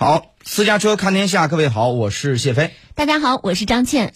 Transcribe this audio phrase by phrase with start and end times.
[0.00, 2.72] 好，私家车看天下，各位好，我是谢飞。
[2.94, 4.14] 大家好，我是张倩。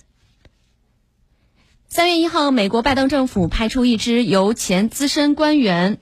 [1.88, 5.98] 三月一号，美国拜登政府派出一支由前资深官员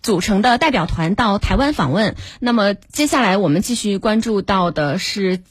[0.00, 2.14] 组成的代表团到台湾访问。
[2.38, 5.42] 那么，接下来我们继续关注到的是。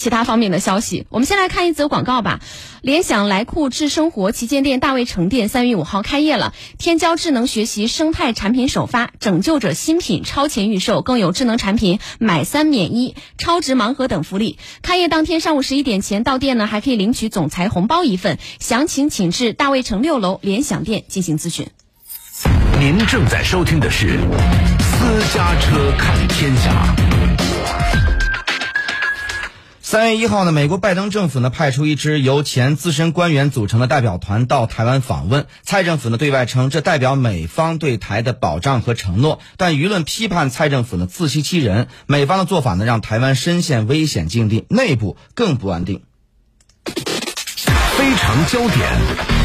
[0.00, 2.40] 其他方面的消息，我们先来看一则广告吧。
[2.80, 14.58] 联想来库智生活旗舰店大卫城店三月五号开业了，天骄智能学习生态产品首发，拯救者新品超前预售，更有智能产品买三免一、超值盲盒等福利。
[14.80, 18.38] 开业当天上午十一点前到店呢，还可以领取总裁红包一份。
[18.58, 21.68] 详情请至大卫城六楼联想店进行咨询。
[22.80, 24.18] 您正在收听的是
[24.80, 28.09] 私家车看天下。
[29.90, 35.46] 三月一号呢，美国拜登政府呢派出一支由前资深官员组成的代表团到台湾访问。
[35.64, 41.88] 蔡政府呢对外称，这代表美方对台的保障和承诺，但舆论批判蔡政府呢自欺欺人。
[42.06, 46.02] 美方的做法呢让台湾深陷危险境地，内部更不安定。
[46.84, 49.39] 非常焦点。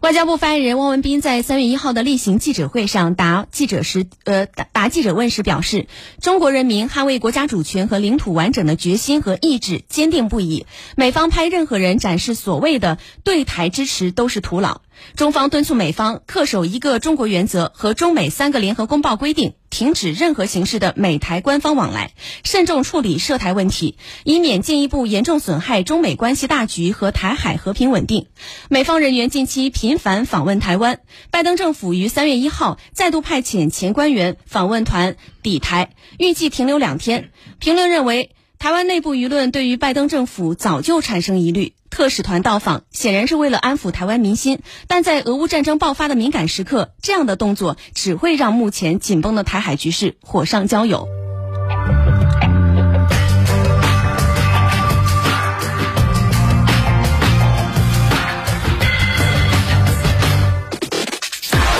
[0.00, 5.88] 外交部发言人汪文斌在三月一号的例行记者会上答记者时，呃答答记者问时表示，
[6.22, 10.64] 中国人民捍卫国家主权和领土完整的决心和意志坚定不移。
[10.96, 14.80] 美方派任何人展示所谓的对台支持都是徒劳。
[15.16, 22.12] 中方敦促美方恪守一个中国原则和中美三个联合公报规定，停止任何形式的美台官方往来，
[22.44, 28.26] 慎重处理涉台问题，以免进一步严重损害中美关系大局和台海和平稳定。
[28.68, 37.30] 美方人员近期频繁访问台湾，拜登政府于三月一号再度派遣前官员访问团抵台，预计停留两天。
[37.58, 41.74] 评论认为，台湾内部舆论对于拜登政府早就产生疑虑。
[41.90, 51.08] 特使团到访显然是为了安抚台湾民心，但在俄乌战争爆发的敏感时刻，这样的动作只会让目前紧绷的台海局势火上浇油。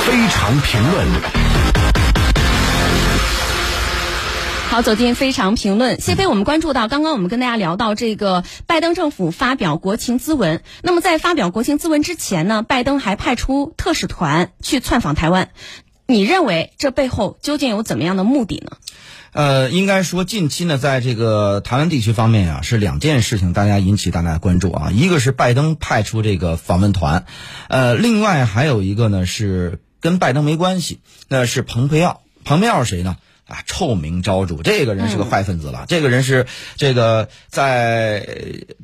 [0.05, 1.40] 非常评论。
[4.71, 6.01] 好，走进非常评论。
[6.01, 10.63] 谢飞，我们关注到，刚刚我们跟大家聊到这个拜登政府发表国情咨文。
[10.85, 15.51] 那么在发表国情咨文之前呢，拜登还派出特使团去窜访台湾。
[16.07, 18.77] 你认为这背后究竟有怎么样的目的呢？
[19.33, 24.93] 呃，应该说近期呢，在这个台湾地区方面啊，是两件事情大家引起大家的关注啊。
[24.93, 27.25] 一个是拜登派出这个访问团，
[27.69, 32.21] 呃，另外还有一个呢是跟拜登没关系，那是蓬佩奥。
[32.45, 33.17] 蓬佩奥是谁呢？
[33.51, 35.85] 啊，臭名昭著，这个人是个坏分子了。
[35.89, 36.47] 这个人是
[36.77, 38.25] 这个在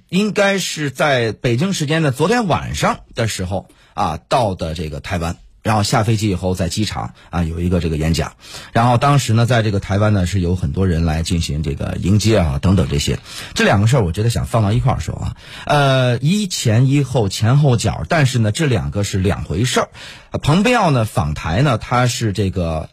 [0.08, 8.34] 应该是在北京时间的昨天晚上的时候啊到的这个台湾，然后下飞机以后在机场啊有一个这个演讲，
[8.72, 13.20] 然后当时呢在这个台湾呢是有很多人来进行这个迎接啊等等这些，
[13.54, 19.88] 这两个事儿我觉得想放到一块儿说啊，呃一前一后前后脚，但是呢这两个是两回事儿。
[20.42, 22.90] 蓬佩奥呢访台呢他是这个。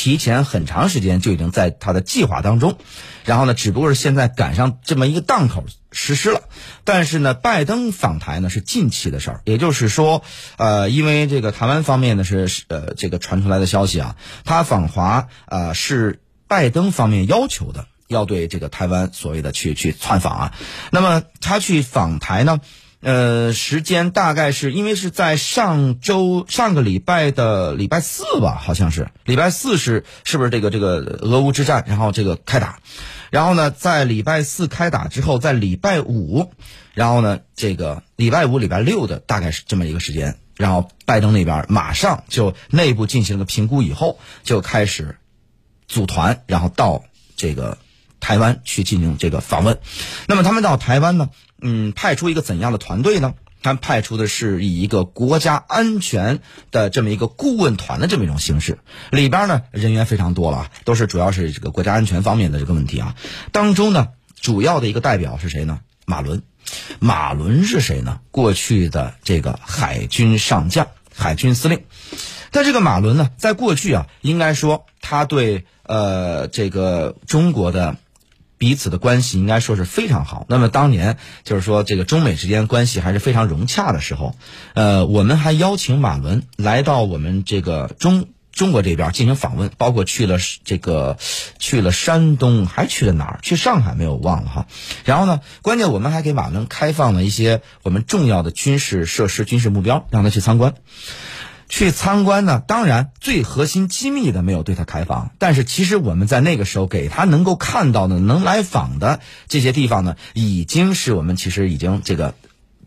[0.00, 2.78] 提前很长时间就已经在他的计划当中，
[3.24, 6.42] 然后呢，只不过是现在赶上这么一个档口实施了。
[6.84, 10.22] 但是呢，拜登访台呢是近期的事儿，也就是说，
[10.56, 14.14] 呃，因为这个台湾方面呢是呃这个传出来的消息啊，
[14.44, 20.54] 他访华啊是拜登方面要求的，要对这个台湾所谓的去去窜访啊。
[20.92, 22.60] 那么他去访台呢？
[23.00, 29.08] 呃，时间大概是因为是在上周上个礼拜的礼拜四吧，好像是。
[29.24, 32.80] 礼拜四是是不是这个这个俄乌之战，然后这个开打，
[33.30, 36.52] 然后呢，在礼拜四开打之后，在礼拜五，
[36.92, 45.18] 然后呢，这个礼拜五、礼拜六的大概是这么一个时间，然后拜登那边马上就内部进行了个评估以后，就开始
[45.86, 47.04] 组团，然后到
[47.36, 47.78] 这个
[48.20, 49.78] 台湾去进行这个访问。
[50.26, 51.30] 那么他们到台湾呢？
[51.60, 53.34] 嗯，派出一个怎样的团队呢？
[53.60, 56.38] 他派出的是以一个国家安全
[56.70, 58.78] 的这么一个顾问团的这么一种形式，
[59.10, 63.16] 里边呢人员非常多了，都是主要是这个国家安全方面的这个问题啊。
[63.50, 64.10] 当中呢，
[64.40, 65.80] 主要的一个代表是谁呢？
[66.06, 66.44] 马伦，
[67.00, 68.20] 马伦是谁呢？
[68.30, 71.82] 过去的这个海军上将、海军司令。
[72.52, 77.96] 但这个马伦呢，在过去啊，应该说他对呃这个中国的。
[78.58, 80.44] 彼此的关系应该说是非常好。
[80.48, 84.34] 那么当年就是说这个中美之间关系还是非常融洽的时候，
[84.74, 91.16] 呃，我们还邀请马伦来到我们这个中中国这边进行访问，包括去了这个
[91.60, 93.38] 去了山东，还去了哪儿？
[93.40, 94.16] 去上海没有？
[94.16, 94.66] 忘了哈。
[95.04, 100.74] 然后呢，关键我们还给马伦开放了一些我们重要的军事设施、军事目标，让他去参观。
[101.68, 112.34] 去参观呢，当然最核心机密的没有对他开放，但是其实我们在那个时候给他能够看到的、能来访的这些地方呢，已经是我们其实已经这个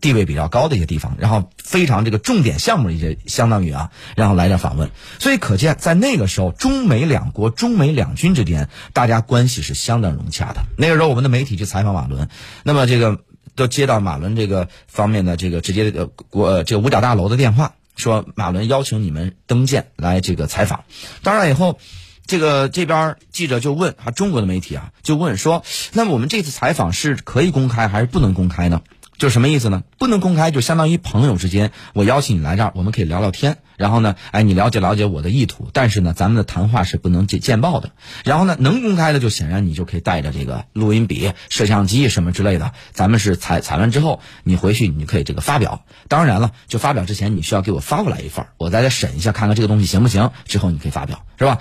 [0.00, 4.90] 地位比较高的一些地方，然后非常这个重点项目一些，相当于啊，然后来这访问，
[5.20, 10.64] 所以可见在那个时候，中美两国、中美两军之间，大家关系是相当融洽的。
[10.76, 12.28] 那个时候，我们的媒体去采访马伦，
[12.64, 13.20] 那么这个
[13.54, 17.74] 都接到马伦这个方面的这个直接的国这个五角大楼的电话。
[17.96, 20.84] 说马伦邀请你们登舰来这个采访，
[21.22, 21.78] 当然以后，
[22.26, 28.82] 这个这边记者就问啊，中国的媒体啊就问说，那我们这次采访是可以公开还是不能公开呢？
[29.22, 29.84] 就什么意思呢？
[29.98, 33.58] 不能公开，就相当于朋友之间，我邀请你来这儿，我们可以聊聊天。
[33.76, 37.92] 然后呢，哎，你了解了解我的意图，但是呢，咱们的谈话是不能见见报的。
[38.24, 42.72] 然后呢，能公开的就显然你就可以带着这个录音笔、摄像机什么之类的。
[42.90, 45.84] 咱们是采采完之后，你回去你可以这个发表。
[46.08, 50.32] 当然了，就发表之前你需要给我发过来一份，我再来审一下，看看这个东西行不行。
[50.46, 51.58] 之后你可以发表，是吧？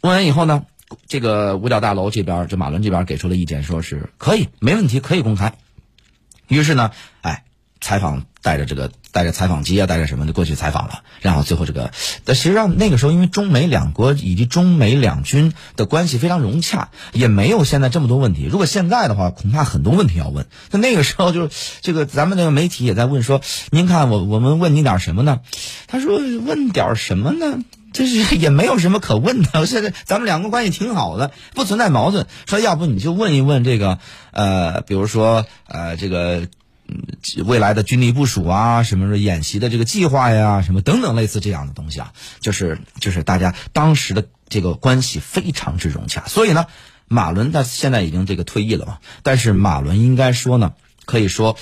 [0.00, 0.64] 问完以后呢，
[1.06, 5.54] 这个五角大楼这边，就马伦这边给出了意见，说是可以，没问题，可以公开。
[6.48, 6.90] 于是呢，
[7.20, 7.44] 哎，
[7.80, 11.02] 采访带着这个带着采访机啊，带着什么的过去采访了。
[11.20, 11.90] 然后最后这个，
[12.24, 18.44] 但实际上那个时候，因为中美两国以及中美两军的关系非常融洽，也没有现在这么多问题。
[18.44, 20.46] 如果现在的话，恐怕很多问题要问。
[20.70, 21.50] 那那个时候就
[21.80, 23.40] 这个，咱们那个媒体也在问说
[23.70, 25.40] ：“您看我我们问你点什么呢？”
[25.88, 27.58] 他说：“问点什么呢？
[27.92, 29.66] 就是也没有什么可问的。
[29.66, 32.26] 现在咱们两个关系挺好的，不存在矛盾。
[32.46, 33.98] 说要不你就问一问这个，
[34.32, 36.48] 呃，比如说呃这个。
[37.44, 46.24] 未来的军力部署啊，什么演习的这个计划呀，什么等等类似这样的东西啊，就是就是大家当时的这个关系非常之融洽。
[46.26, 46.64] 所以呢，
[47.06, 50.72] 马伦他现在已经这个退役了嘛，但是马伦应该说呢，
[51.04, 51.58] 可以说，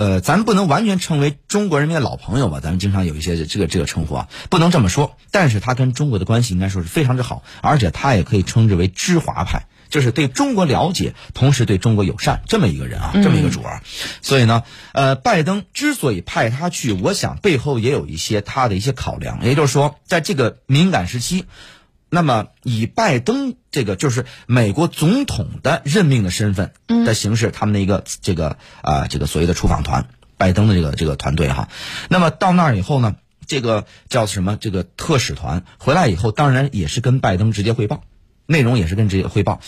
[0.00, 5.18] 呃，咱不能完全称为中国人民的老朋友吧，咱们经常有一些这个这个称呼啊，不能这么说。
[5.30, 9.66] 但是他跟中国的关系应该说是非常之好，而且他也可以称之为知华派。
[9.90, 13.82] 就是对中国了解，同时对中国友善这么一个人啊，这么一个主儿，
[14.22, 14.62] 所以呢，
[14.94, 19.44] 呃，拜登之所以派他去，我想背后也有一些他的一些考量。
[19.44, 21.44] 也就是说，在这个敏感时期，
[22.10, 31.68] 那么以拜登这个就是美国总统的任命的身份的形式，他们的一个这个啊这个所谓的出访团，拜登的这个这个团队哈，
[32.08, 33.16] 那么到那儿以后呢，
[33.46, 34.56] 这个叫什么？
[34.56, 38.02] 这个特使团回来以后，当然也是跟拜登直接汇报。
[38.46, 39.60] 内容也是跟直接汇报，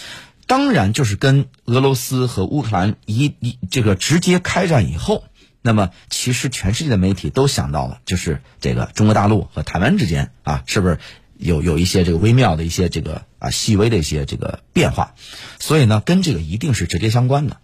[0.49, 5.23] 当然就是跟俄罗斯和乌克兰一一这个直接开战以后，
[5.61, 10.99] 那么其实全世界的媒体都想到了，就是这个中国大陆和台湾之间啊，是不是
[11.43, 15.15] 有有一些这个微妙的一些这个啊细微的一些这个变化，
[15.59, 17.59] 所以呢，跟这个一定是直接相关的。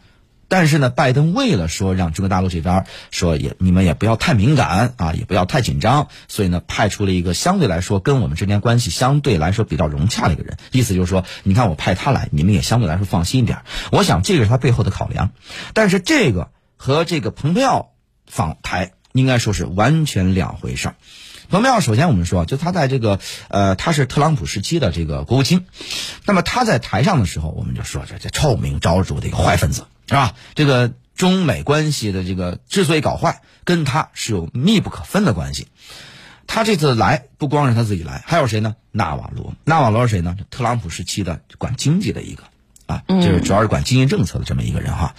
[0.50, 10.56] 但是呢，拜登为了说让中国大陆这边说也你们也不要太敏感啊，也不要太紧张，所以呢，派出了一个相对来说跟我们之间关系相对来说比较融洽的一个人。
[10.72, 13.58] 意思就是说，你看我派他来，你们也相对来说放心一点。
[13.92, 15.32] 我想这个是他背后的考量。
[15.74, 17.90] 但是这个和这个蓬佩奥
[18.26, 20.94] 访台应该说是完全两回事儿。
[21.50, 23.18] 蓬佩奥首先我们说，就他在这个
[23.48, 25.66] 呃，他是特朗普时期的这个国务卿，
[26.24, 29.86] 那么他在台上的时候，我们就说这这臭名昭著的一个坏分子。
[30.10, 30.34] 是吧？
[30.54, 35.66] 这个中美关系的这个之所以搞坏，跟他是有密不可分的关系。
[36.46, 38.74] 他这次来不光是他自己来，还有谁呢？
[38.90, 39.52] 纳瓦罗。
[39.64, 40.34] 纳瓦罗是谁呢？
[40.50, 42.44] 特朗普时期的管经济的一个
[42.86, 45.14] 啊，就是主要是管经济政策的这么一个人哈。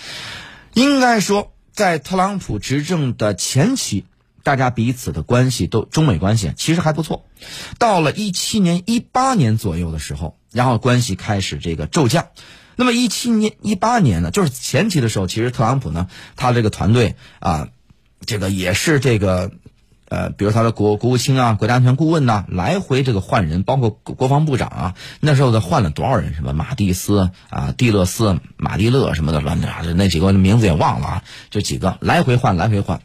[0.74, 4.06] 应该说，在特朗普执政的前期，
[4.44, 7.26] 大家彼此的关系都中美关系其实还不错。
[7.78, 12.28] 到了一七年、一八年左右的时候，然后关系开始这个骤降。
[12.76, 17.68] 那么一七年、一八年呢，就是前期的时候，其实特朗普呢，他这个团队啊，
[18.26, 19.52] 这个也是这个，
[20.08, 26.34] 呃，比如他的国国务卿啊、国家安全顾问呐，来回这个换人，包括国防部长啊，那时候他换了多少人？
[26.34, 33.02] 什么马蒂斯啊、蒂勒斯、马蒂勒什么的，乱的，那几个名字也忘了啊，就几个来回换，来回换。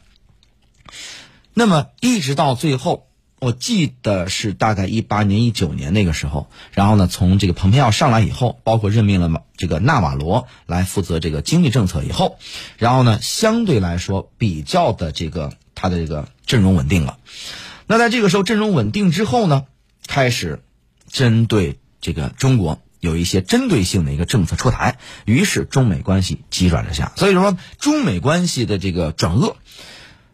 [1.55, 3.07] 那么一直到最后。
[3.37, 12.39] 我记得是大概一八年、一九年那个时候，然后呢，从这个蓬佩奥上来以后，包括任命了这个纳瓦罗来负责这个经济政策以后，
[12.77, 17.17] 然后呢，相对来说比较的这个他的这个阵容稳定了。
[17.85, 19.65] 那在这个时候阵容稳定之后呢，
[20.07, 20.63] 开始
[21.11, 27.11] 针对这个中国有一些针对性的一个政策出台，于是中美关系急转直下。
[27.15, 29.57] 所以说，中美关系的这个转恶，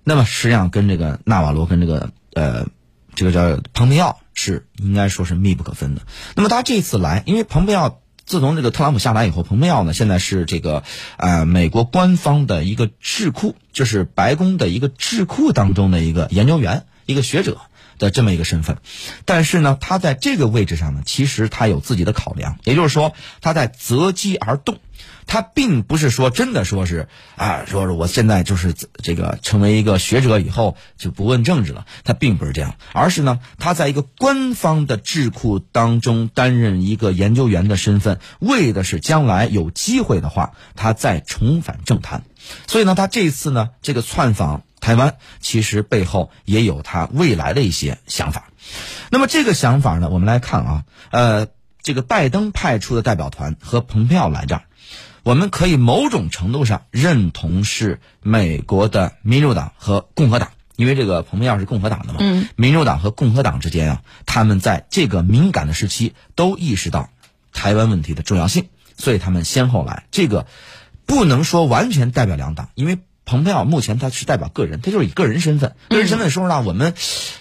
[0.03, 2.65] 那么实际上跟这个纳瓦罗跟这个呃。
[3.13, 6.01] 这个叫蓬佩奥是应该说是密不可分的。
[6.33, 10.83] 那么他这次来，因为蓬佩奥自从这个特朗普下来以后，蓬佩奥呢现在是这个
[11.17, 17.57] 呃美国官方的一个智库，就是白宫的一个智库当中的一个研究员、一个学者。
[18.01, 18.79] 的这么一个身份，
[19.25, 24.79] 但是呢，他在这个位置上呢，其实他有自己的考量，也就是说，他在择机而动。
[25.27, 42.23] 他并不是说真的说是啊，说是我现在就是这个成为一个学者以后就不问政治了，他并不是这样，而是呢，他在一个官方的智库当中担任一个研究员的身份，为的是将来有机会的话，他再重返政坛。
[42.67, 48.49] 所以呢，他这次呢，这个窜访台湾，其实背后也有他未来的一些想法。
[49.09, 51.47] 那么这个想法呢，我们来看啊，呃，
[51.81, 54.63] 这个拜登派出的代表团和蓬佩奥来这儿。
[55.23, 62.19] 我们可以某种程度上认同是美国的民主党和共和党，因为这个蓬佩奥是共和党的嘛。
[62.21, 62.47] 嗯。
[62.55, 67.09] 民主党和共和党之间啊，他们在这个敏感的时期都意识到
[67.53, 70.05] 台湾问题的重要性，所以他们先后来。
[70.09, 70.47] 这个
[71.05, 72.97] 不能说完全代表两党，因为
[73.31, 75.75] 蓬佩奥目前他是代表个人，他就是以个人身份。
[75.89, 76.93] 个人身份说实话，我们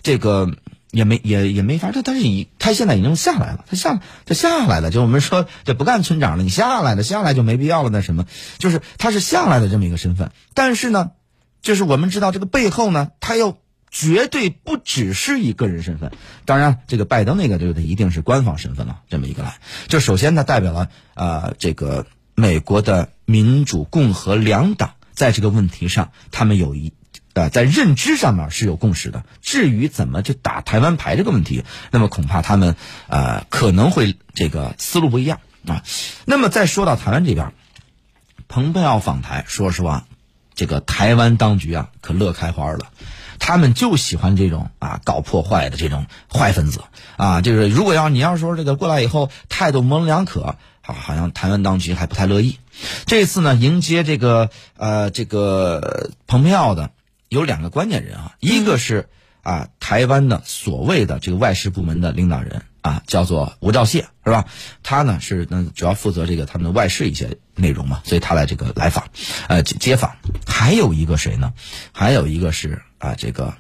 [0.03, 0.51] 这个。
[0.93, 7.91] 也没也也没法，他他是以他现在已经下来了，他下他下来了，就我们说这不干村长了，你下来了，下来就没必要了。
[7.91, 8.27] 那什么，
[8.59, 10.33] 就是他是下来的这么一个身份。
[10.53, 11.13] 但是呢，
[11.63, 13.57] 就是我们知道这个背后呢，他又
[13.89, 16.11] 绝对不只是以个人身份。
[16.45, 19.59] 当然，这个拜登那个就他一定是官方身份了，这么一个来。
[19.87, 22.05] 就首先他代表了啊，这个
[22.35, 26.93] 美国的民主共和两党在这个问题上，他们有一。
[27.33, 29.23] 呃，在认知上面是有共识的。
[29.41, 31.63] 至于怎么去打台湾牌这个问题，
[31.93, 32.75] 那么恐怕他们
[33.07, 35.85] 呃可能会这个思路不一样啊。
[36.25, 37.53] 那么再说到台湾这边，
[38.49, 40.07] 蓬佩奥访台，说实话，
[40.57, 42.89] 这个台湾当局啊可乐开花了，
[43.39, 46.83] 他们就喜欢这种啊搞破坏的这种坏分子
[47.17, 47.43] 啊。
[47.43, 52.59] 就是如果要你要说这个过来以后态度模棱两可，好，好像台湾当局还不太乐意。
[53.07, 56.91] 这次呢，迎接这个呃这个蓬佩奥的。
[57.29, 59.09] 有两个关键人啊，一个是
[59.45, 64.47] 啊台湾的所谓的这个外事部门的领导人啊，叫做吴兆燮，是吧？
[64.83, 69.11] 他呢是那主要负责这个他们的外事一些内容嘛，所以他来这个来访，
[69.47, 70.17] 呃接访。
[70.45, 71.53] 还有一个谁呢？
[71.93, 73.55] 还有一个是啊这个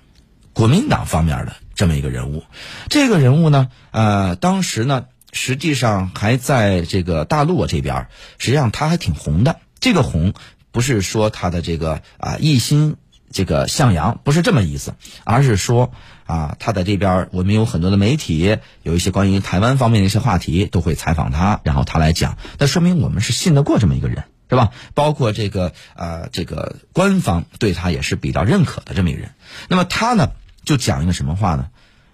[0.52, 2.42] 国民党方面的这么一个人物。
[2.88, 8.08] 这个人物呢，呃当时呢实际上还在这个大陆这边，
[8.38, 9.60] 实际上他还挺红的。
[9.80, 10.34] 这个红
[10.70, 12.96] 不是说他的这个啊一心。
[13.32, 15.92] 这个向阳不是这么意思，而是说
[16.26, 24.72] 啊，他在这边，我们有很多的媒体，有一些关于台湾方面的一些话题，都会采访他，然后他来讲，那说明我们是信得过这么一个人，是吧？
[24.94, 29.30] 包括这个啊，这个官方对他也是比较认可的这么一个人。
[29.68, 30.32] 那么他呢，
[30.64, 31.68] 就讲一个什么话呢？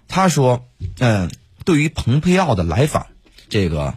[0.07, 0.67] 他说，
[0.99, 1.31] 嗯，
[1.67, 3.07] 对于蓬佩奥的来访，
[3.49, 3.95] 这个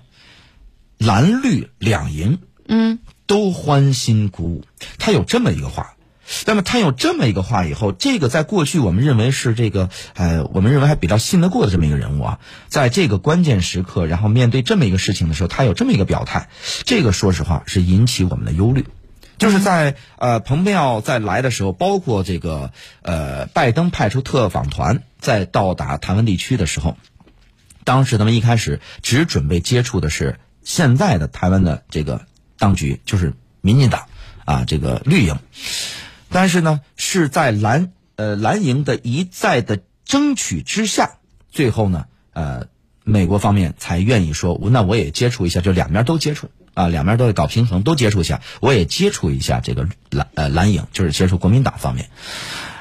[0.99, 2.99] 蓝绿两营，嗯，
[3.29, 4.65] 都欢欣鼓舞。
[4.99, 5.95] 他有这么一个话。
[6.47, 16.49] 那么他有这么一个话以后，这个在过去我们认为是这个，呃，我们认为还比较信得过的这么一个人物啊，在这个关键时刻，然后面对这么一个事情的时候，他有这么一个表态，
[16.85, 18.85] 这个说实话是引起我们的忧虑。
[19.39, 22.73] 就是在呃，蓬佩奥在来的时候，包括这个
[23.03, 26.97] 呃，拜登派出特访团在到达台湾地区的时候，
[27.85, 32.27] 当时他们一开始只准备接触的是现在的台湾的这个
[32.59, 34.07] 当局，就是民进党
[34.45, 35.39] 啊，这个绿营。
[36.29, 41.19] 但是呢，是在蓝呃蓝营的一再的争取之下，
[41.51, 42.67] 最后呢，呃，
[43.03, 52.11] 美国方面才愿意说，那我也接触一下，就两边都接触啊，两边都得搞平衡，都接触一下，我也接触一下这个蓝呃蓝营，就是接触国民党方面，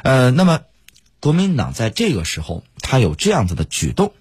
[0.04, 0.60] 呃，那么
[1.20, 4.14] 国民党在这个时候他有这样子的举动，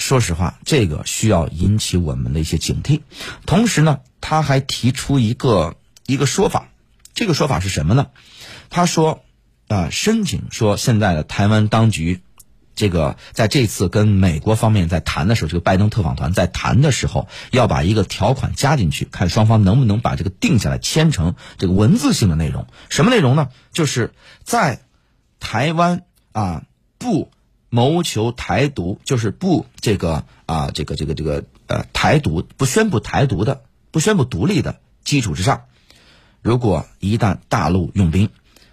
[0.00, 3.02] 说实话，这个需要引起我们的一些警惕。
[3.44, 5.76] 同时呢，他还提出一个
[6.06, 6.70] 一个说法，
[7.14, 8.08] 这个说法是什么呢？
[8.70, 9.22] 他说
[9.68, 12.22] ：“啊，申请说现在的台湾当局，
[12.74, 22.66] 这个在这次跟美国方面在谈的时候，这个拜登特访团在谈的时候，要把一个条款加进去，看双方能不能把这个定下来，签成这个文字性的内容。
[22.88, 23.48] 什么内容呢？
[23.72, 24.14] 就是
[24.44, 24.80] 在
[25.40, 26.64] 台湾啊
[26.96, 27.30] 不
[27.70, 35.62] 谋求台独，就是不这个啊这个这个这个呃台独不宣布台独的，不宣布独立的基础之上，
[36.42, 38.28] 如果一旦大陆用兵。”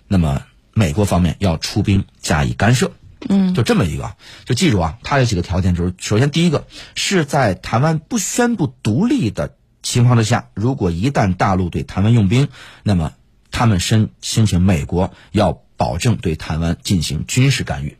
[0.09, 2.93] 那么，美国方面要出兵加以干涉，
[3.27, 12.47] 嗯，就这么一个，就记住啊，他有几个条件，就是首先第一个是在台湾不宣布独立的情况之下，如果一旦大陆对台湾用兵，
[12.83, 13.11] 那么
[13.51, 17.97] 他们申申请美国要保证对台湾进行军事干预，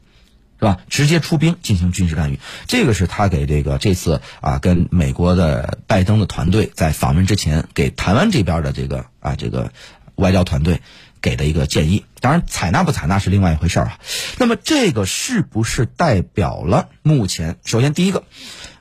[0.60, 0.78] 是吧？
[0.90, 9.72] 直接出兵进行军事干预，这个是他给这个这次啊跟美国的拜登的团队在访问之前给台湾这边的这个啊这个
[10.16, 10.82] 外交团队。
[11.20, 12.06] 给的一个建议。
[12.22, 14.00] 当然，采纳不采纳是另外一回事儿啊。
[14.38, 17.58] 那么，这个是不是代表了目前？
[17.66, 18.24] 首先，第一个，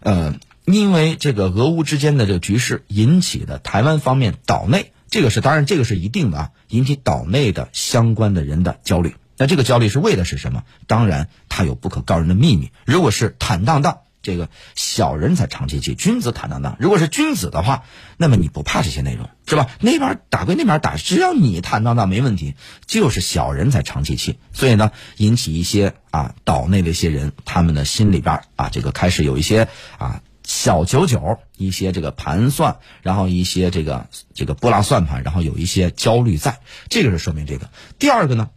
[0.00, 0.34] 呃，
[0.66, 9.14] 因为这个俄乌之间的这个局势引起的台湾方面岛内，这个是当然，这个是一定的啊，引起岛内的相关的人的焦虑。
[9.36, 10.64] 那这个焦虑是为的是什么？
[10.86, 12.70] 当然，他有不可告人的秘密。
[12.84, 13.98] 如果是坦荡荡。
[14.22, 16.76] 这个小人才长戚戚，君子坦荡荡。
[16.80, 17.84] 如果是君子的话，
[18.16, 19.68] 那么你不怕这些内容是吧？
[19.78, 22.56] 那边打归那边打，只要你坦荡荡没问题。
[22.86, 36.58] 就是小人才长戚戚，所以呢，引起一些啊岛内的一些人，他们的心里边啊，这个开始有一些啊小九九，一些这个盘算，然后一些这个这个拨拉算盘，然后有一些焦虑在。
[36.88, 37.70] 这个是说明这个。
[38.00, 38.50] 第二个呢，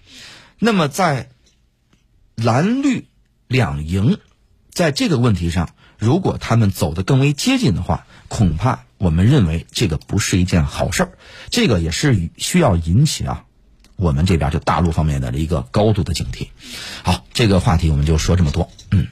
[0.59, 1.29] 那么在
[2.35, 3.07] 蓝绿
[3.47, 4.19] 两营。
[4.71, 11.11] 在这个问题上，如果他们走得更为接近的话，恐怕我们认为这个不是一件好事儿。
[11.49, 13.43] 这个也是需要引起啊，
[13.97, 16.47] 我们这边就大陆方面的一个高度的警惕。
[17.03, 18.71] 好，这个话题我们就说这么多。
[18.91, 19.07] 嗯，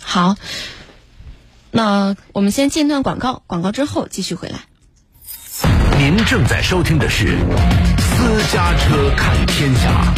[0.00, 0.36] 好，
[1.72, 4.60] 那我们先进段广告，广告之后继续回来。
[5.98, 7.26] 您正在收听的是
[7.98, 10.14] 《私家车看天下》。